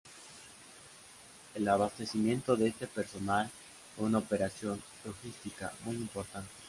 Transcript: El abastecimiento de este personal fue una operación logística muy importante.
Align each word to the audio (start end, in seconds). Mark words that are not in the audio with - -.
El 1.53 1.67
abastecimiento 1.67 2.55
de 2.55 2.69
este 2.69 2.87
personal 2.87 3.51
fue 3.95 4.07
una 4.07 4.17
operación 4.17 4.81
logística 5.05 5.71
muy 5.85 5.95
importante. 5.95 6.49